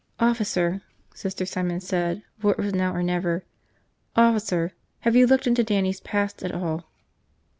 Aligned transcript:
"Officer," 0.19 0.81
Sister 1.13 1.45
Simon 1.45 1.79
said, 1.79 2.23
for 2.39 2.53
it 2.53 2.57
was 2.57 2.73
now 2.73 2.91
or 2.91 3.03
never. 3.03 3.43
"Officer, 4.15 4.71
have 5.01 5.15
you 5.15 5.27
looked 5.27 5.45
into 5.45 5.63
Dannie's 5.63 5.99
past 6.01 6.41
at 6.41 6.51
all?" 6.55 6.85